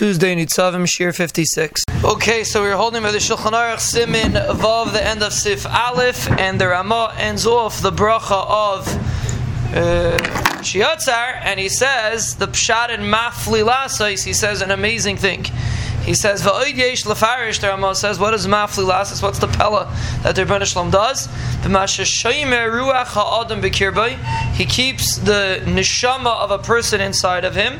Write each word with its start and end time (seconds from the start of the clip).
Tuesday, 0.00 0.34
Nitzavim, 0.34 0.88
Shir 0.88 1.12
56. 1.12 1.82
Okay, 2.02 2.42
so 2.42 2.62
we're 2.62 2.74
holding 2.74 3.02
by 3.02 3.12
the 3.12 3.18
Shulchan 3.18 3.52
Aruch 3.52 3.80
Simin 3.80 4.34
above 4.34 4.94
the 4.94 5.06
end 5.06 5.22
of 5.22 5.30
Sif 5.30 5.66
Aleph, 5.66 6.26
and 6.38 6.58
the 6.58 6.68
Ramah 6.68 7.14
ends 7.18 7.44
off 7.46 7.82
the 7.82 7.90
bracha 7.92 8.46
of 8.48 8.88
uh, 9.76 10.16
Asher 10.56 10.78
Yatzar, 10.78 11.42
and 11.42 11.60
he 11.60 11.68
says, 11.68 12.36
the 12.36 12.48
Pshat 12.48 12.88
in 12.88 13.02
Mafli 13.02 13.62
Lasais, 13.62 14.24
he 14.24 14.32
says 14.32 14.62
an 14.62 14.70
amazing 14.70 15.18
thing. 15.18 15.44
He 16.02 16.14
says, 16.14 16.40
Va'oid 16.40 16.78
yesh 16.78 17.04
lefarish, 17.04 17.60
the 17.60 17.68
Ramah 17.68 17.94
says, 17.94 18.18
what 18.18 18.32
is 18.32 18.46
Mafli 18.46 18.88
Lasais? 18.90 19.22
What's 19.22 19.38
the 19.38 19.48
Pella 19.48 19.94
that 20.22 20.34
the 20.34 20.46
Ribbono 20.46 20.64
Shel 20.64 20.86
Olam 20.86 20.90
does? 20.90 21.28
ruach 21.62 23.06
ha'adam 23.08 23.62
He 24.54 24.64
keeps 24.64 25.16
the 25.18 25.60
neshama 25.66 26.38
of 26.38 26.50
a 26.50 26.58
person 26.58 27.02
inside 27.02 27.44
of 27.44 27.54
him. 27.54 27.78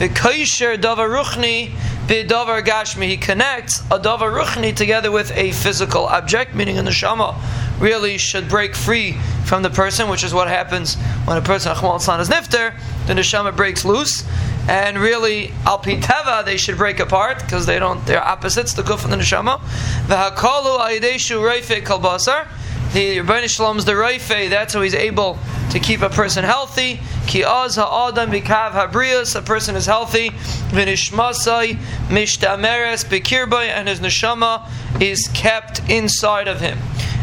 The 0.00 0.08
kaisher 0.08 0.78
davar 0.78 1.10
ruchni 1.10 1.72
davar 2.08 2.64
gashmi. 2.64 3.06
He 3.06 3.18
connects 3.18 3.80
a 3.90 3.98
davar 3.98 4.32
ruchni 4.32 4.74
together 4.74 5.12
with 5.12 5.30
a 5.36 5.52
physical 5.52 6.06
object, 6.06 6.54
meaning 6.54 6.78
a 6.78 6.82
neshama 6.82 7.36
really 7.78 8.16
should 8.16 8.48
break 8.48 8.74
free 8.74 9.18
from 9.44 9.62
the 9.62 9.68
person, 9.68 10.08
which 10.08 10.24
is 10.24 10.32
what 10.32 10.48
happens 10.48 10.96
when 11.26 11.36
a 11.36 11.42
person 11.42 11.72
is 11.72 11.78
nifter. 11.78 12.74
The 13.08 13.12
neshama 13.12 13.54
breaks 13.54 13.84
loose, 13.84 14.26
and 14.70 14.96
really 14.96 15.52
al 15.66 15.80
teva 15.80 16.46
they 16.46 16.56
should 16.56 16.78
break 16.78 16.98
apart 16.98 17.40
because 17.40 17.66
they 17.66 17.78
don't. 17.78 18.02
They're 18.06 18.24
opposites, 18.24 18.72
the 18.72 18.82
guf 18.82 19.04
and 19.04 19.12
the 19.12 19.18
neshama. 19.18 19.60
V'hakalu 20.06 20.80
ayideshu 20.80 21.42
reife 21.42 21.82
kalbasar. 21.82 22.48
The 22.92 23.18
Ribbono 23.18 23.48
Shel 23.48 23.66
Olam's 23.66 23.84
the 23.84 23.92
Raife, 23.92 24.50
that's 24.50 24.74
how 24.74 24.80
he's 24.80 24.96
able 24.96 25.38
to 25.70 25.78
keep 25.78 26.02
a 26.02 26.10
person 26.10 26.42
healthy. 26.42 26.98
Ki 27.28 27.44
az 27.44 27.76
ha'adam 27.76 28.32
bikav 28.32 28.72
habrius, 28.72 29.36
a 29.36 29.42
person 29.42 29.76
is 29.76 29.86
healthy. 29.86 30.30
V'nishmasai 30.30 31.76
mishtameres 32.08 33.04
bekirbai, 33.04 33.68
and 33.68 33.86
his 33.86 34.00
neshama 34.00 34.68
is 35.00 35.28
kept 35.28 35.88
inside 35.88 36.48
of 36.48 36.60
him. 36.60 36.78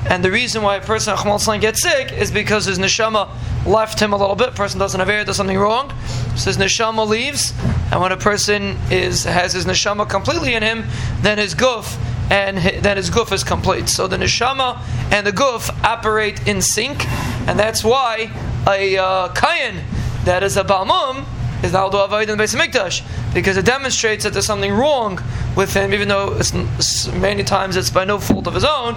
And 0.10 0.24
the 0.24 0.32
reason 0.32 0.62
why 0.62 0.78
a 0.78 0.82
person 0.82 1.18
gets 1.60 1.82
sick 1.82 2.14
is 2.14 2.32
because 2.32 2.64
his 2.64 2.80
neshama 2.80 3.30
left 3.66 4.00
him 4.00 4.14
a 4.14 4.18
little 4.18 4.38
bit. 4.38 4.56
person 4.56 4.80
doesn't 4.80 4.98
have 4.98 5.10
air, 5.10 5.26
does 5.26 5.36
something 5.36 5.58
wrong. 5.58 5.90
So 6.38 6.50
his 6.50 6.58
neshama 6.58 7.06
leaves, 7.06 7.54
and 7.92 8.00
when 8.00 8.14
a 8.14 8.18
person 8.18 8.78
is 8.90 9.26
has 9.26 9.52
his 9.52 9.66
neshama 9.66 10.08
completely 10.08 10.54
in 10.54 10.64
him, 10.64 10.86
then 11.24 11.38
his 11.38 11.54
guf 11.54 11.98
and 12.30 12.58
then 12.84 12.98
his 12.98 13.10
guf 13.10 13.32
is 13.32 13.44
complete. 13.44 13.90
So 13.90 14.08
the 14.08 14.18
neshama 14.18 14.82
and 15.12 15.26
the 15.26 15.32
guf 15.32 15.70
operate 15.84 16.48
in 16.48 16.62
sync, 16.62 17.08
and 17.48 17.58
that's 17.58 17.84
why 17.84 18.32
a 18.68 18.98
uh, 18.98 19.30
kayan 19.30 19.84
that 20.26 20.44
is 20.44 20.58
a 20.58 20.64
balmum 20.64 21.26
is 21.64 21.74
now 21.74 21.90
do 21.90 21.98
avoid 21.98 22.30
in 22.30 22.38
the 22.38 22.44
Beis 22.44 22.56
Mikdash 22.56 23.02
because 23.34 23.58
it 23.58 23.66
demonstrates 23.66 24.24
that 24.24 24.34
there's 24.34 24.46
something 24.46 24.74
wrong 24.74 25.20
with 25.56 25.74
him, 25.74 25.94
even 25.94 26.08
though 26.08 26.36
it's, 26.38 27.08
many 27.14 27.44
times 27.44 27.76
it's 27.76 27.90
by 27.90 28.06
no 28.06 28.20
fault 28.20 28.46
of 28.48 28.54
his 28.54 28.64
own. 28.64 28.96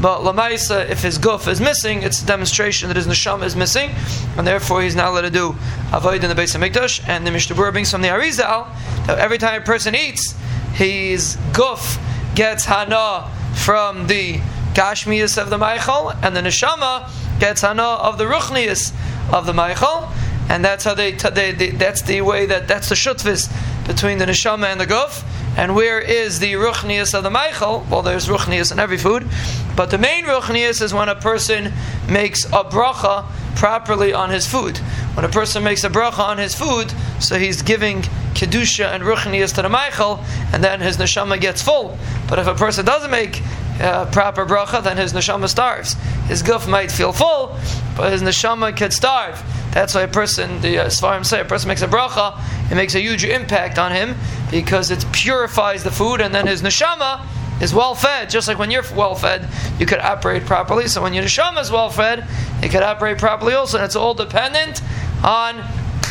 But 0.00 0.20
lamaisa, 0.20 0.88
if 0.88 1.02
his 1.02 1.18
guf 1.18 1.48
is 1.48 1.60
missing, 1.60 2.02
it's 2.02 2.22
a 2.22 2.26
demonstration 2.26 2.88
that 2.88 2.96
his 2.96 3.06
neshama 3.06 3.44
is 3.44 3.56
missing, 3.56 3.90
and 4.36 4.46
therefore 4.46 4.82
he's 4.82 4.94
not 4.94 5.08
allowed 5.08 5.22
to 5.22 5.30
do 5.30 5.56
avoid 5.92 6.22
in 6.22 6.34
the 6.34 6.40
Beis 6.40 6.56
HaMikdash. 6.56 7.06
And 7.08 7.26
the 7.26 7.30
Mishnah 7.30 7.56
brings 7.56 7.90
from 7.90 8.02
the 8.02 8.08
Arizal 8.08 8.68
that 9.06 9.18
every 9.18 9.38
time 9.38 9.60
a 9.60 9.64
person 9.64 9.94
eats, 9.94 10.34
his 10.72 11.36
guf 11.52 11.98
gets 12.38 12.66
hana 12.66 13.28
from 13.56 14.06
the 14.06 14.34
gashmius 14.72 15.42
of 15.42 15.50
the 15.50 15.58
Meichel, 15.58 16.16
and 16.22 16.36
the 16.36 16.40
neshama 16.40 17.10
gets 17.40 17.62
hana 17.62 17.82
of 17.82 18.16
the 18.16 18.22
ruchnius 18.22 18.92
of 19.32 19.44
the 19.44 19.52
Meichel, 19.52 20.08
and 20.48 20.64
that's 20.64 20.84
how 20.84 20.94
they, 20.94 21.10
they, 21.10 21.50
they, 21.50 21.70
that's 21.70 22.02
the 22.02 22.20
way 22.20 22.46
that 22.46 22.68
that's 22.68 22.90
the 22.90 22.94
shutvis 22.94 23.52
between 23.88 24.18
the 24.18 24.24
neshama 24.24 24.66
and 24.66 24.80
the 24.80 24.86
guf. 24.86 25.24
And 25.56 25.74
where 25.74 25.98
is 25.98 26.38
the 26.38 26.52
ruchnius 26.52 27.12
of 27.12 27.24
the 27.24 27.30
Meichel? 27.30 27.88
Well, 27.88 28.02
there's 28.02 28.28
ruchnius 28.28 28.70
in 28.70 28.78
every 28.78 28.98
food, 28.98 29.26
but 29.74 29.90
the 29.90 29.98
main 29.98 30.24
ruchnius 30.24 30.80
is 30.80 30.94
when 30.94 31.08
a 31.08 31.16
person 31.16 31.72
makes 32.08 32.44
a 32.44 32.62
bracha 32.62 33.26
properly 33.56 34.12
on 34.12 34.30
his 34.30 34.46
food. 34.46 34.78
When 35.14 35.24
a 35.24 35.28
person 35.28 35.64
makes 35.64 35.82
a 35.82 35.90
bracha 35.90 36.20
on 36.20 36.38
his 36.38 36.54
food, 36.54 36.94
so 37.18 37.36
he's 37.36 37.62
giving 37.62 38.04
kedusha 38.38 38.94
and 38.94 39.02
ruchnius 39.02 39.52
to 39.56 39.62
the 39.62 39.68
Meichel, 39.68 40.24
and 40.52 40.62
then 40.62 40.80
his 40.80 40.96
neshama 40.96 41.40
gets 41.40 41.60
full. 41.60 41.98
But 42.28 42.38
if 42.38 42.46
a 42.46 42.54
person 42.54 42.84
doesn't 42.84 43.10
make 43.10 43.42
uh, 43.80 44.06
proper 44.06 44.46
bracha, 44.46 44.82
then 44.82 44.96
his 44.96 45.12
neshama 45.12 45.48
starves. 45.48 45.94
His 46.28 46.42
guf 46.42 46.68
might 46.68 46.92
feel 46.92 47.12
full, 47.12 47.58
but 47.96 48.12
his 48.12 48.22
neshama 48.22 48.76
could 48.76 48.92
starve. 48.92 49.42
That's 49.72 49.94
why 49.94 50.02
a 50.02 50.08
person, 50.08 50.60
the 50.60 50.78
uh, 50.78 50.86
Seforim 50.86 51.26
say, 51.26 51.40
a 51.40 51.44
person 51.44 51.68
makes 51.68 51.82
a 51.82 51.88
bracha, 51.88 52.40
it 52.70 52.76
makes 52.76 52.94
a 52.94 53.00
huge 53.00 53.24
impact 53.24 53.78
on 53.78 53.92
him 53.92 54.14
because 54.50 54.90
it 54.90 55.04
purifies 55.12 55.82
the 55.82 55.90
food, 55.90 56.20
and 56.20 56.32
then 56.32 56.46
his 56.46 56.62
neshama 56.62 57.26
is 57.60 57.74
well 57.74 57.94
fed. 57.94 58.30
Just 58.30 58.46
like 58.46 58.58
when 58.58 58.70
you're 58.70 58.84
well 58.94 59.16
fed, 59.16 59.48
you 59.80 59.86
could 59.86 59.98
operate 59.98 60.44
properly. 60.46 60.86
So 60.86 61.02
when 61.02 61.12
your 61.12 61.24
neshama 61.24 61.60
is 61.60 61.72
well 61.72 61.90
fed, 61.90 62.24
it 62.62 62.70
could 62.70 62.84
operate 62.84 63.18
properly 63.18 63.54
also. 63.54 63.78
And 63.78 63.84
it's 63.84 63.96
all 63.96 64.14
dependent 64.14 64.80
on 65.24 65.60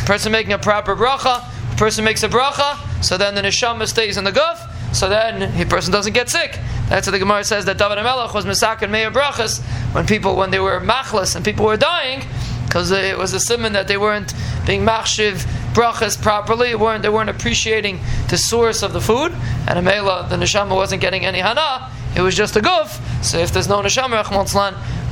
person 0.05 0.31
making 0.31 0.53
a 0.53 0.57
proper 0.57 0.95
bracha. 0.95 1.43
Person 1.77 2.03
makes 2.03 2.23
a 2.23 2.29
bracha, 2.29 3.03
so 3.03 3.17
then 3.17 3.35
the 3.35 3.41
neshama 3.41 3.87
stays 3.87 4.17
in 4.17 4.23
the 4.23 4.31
guf. 4.31 4.57
So 4.93 5.07
then 5.09 5.55
the 5.57 5.65
person 5.65 5.91
doesn't 5.91 6.13
get 6.13 6.29
sick. 6.29 6.59
That's 6.89 7.05
what 7.05 7.11
the 7.11 7.19
Gemara 7.19 7.43
says 7.43 7.65
that 7.65 7.77
David 7.77 8.01
Melech 8.01 8.33
was 8.33 8.45
misak 8.45 8.81
and 8.81 8.91
meir 8.91 9.11
brachas 9.11 9.61
when 9.93 10.07
people 10.07 10.35
when 10.35 10.49
they 10.49 10.59
were 10.59 10.79
machlas 10.79 11.35
and 11.35 11.45
people 11.45 11.65
were 11.65 11.77
dying 11.77 12.23
because 12.65 12.89
it 12.91 13.17
was 13.17 13.33
a 13.33 13.39
simon 13.39 13.73
that 13.73 13.87
they 13.87 13.97
weren't 13.97 14.33
being 14.65 14.81
machshiv 14.81 15.45
brachas 15.73 16.19
properly. 16.19 16.73
weren't 16.73 17.03
they 17.03 17.09
weren't 17.09 17.29
appreciating 17.29 17.99
the 18.29 18.37
source 18.37 18.81
of 18.81 18.93
the 18.93 19.01
food, 19.01 19.31
and 19.67 19.87
Amela 19.87 20.27
the 20.29 20.35
neshama 20.35 20.75
wasn't 20.75 21.01
getting 21.01 21.25
any 21.25 21.39
hana. 21.39 21.91
It 22.15 22.21
was 22.21 22.35
just 22.35 22.55
a 22.55 22.59
guf. 22.59 22.99
So 23.23 23.37
if 23.37 23.51
there's 23.51 23.67
no 23.67 23.81
neshama, 23.81 24.23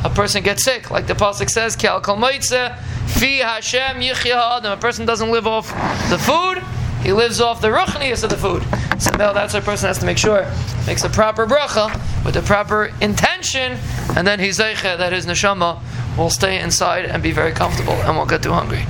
a 0.06 0.10
person 0.12 0.44
gets 0.44 0.64
sick, 0.64 0.92
like 0.92 1.08
the 1.08 1.16
pasuk 1.16 1.50
says, 1.50 1.76
"Ki 1.76 1.88
al 1.88 2.00
fi 2.00 3.38
Hashem 3.38 4.02
yichya 4.02 4.64
A 4.64 4.78
person 4.78 5.06
doesn't 5.06 5.32
live 5.32 5.48
off 5.48 5.68
the 6.10 6.20
food; 6.20 6.62
he 7.02 7.12
lives 7.12 7.42
off 7.42 7.60
the 7.60 7.70
ruchnius 7.70 8.24
of 8.24 8.30
the 8.30 8.38
food. 8.38 8.64
So 9.00 9.10
now 9.18 9.34
that's 9.34 9.54
why 9.54 9.60
a 9.60 9.64
person 9.64 9.88
has 9.88 9.98
to 10.00 10.06
make 10.06 10.20
sure 10.20 10.46
makes 10.86 11.04
a 11.04 11.10
proper 11.10 11.48
bracha 11.48 11.92
with 12.24 12.36
the 12.36 12.44
proper 12.44 12.94
intention, 13.02 13.80
and 14.16 14.28
then 14.28 14.40
he's 14.40 14.58
that 14.58 15.12
his 15.12 15.26
neshama 15.26 15.80
will 16.18 16.30
stay 16.30 16.60
inside 16.60 17.06
and 17.06 17.24
be 17.24 17.32
very 17.32 17.52
comfortable 17.52 17.94
and 17.94 18.16
won't 18.16 18.30
get 18.30 18.44
too 18.44 18.54
hungry. 18.54 18.86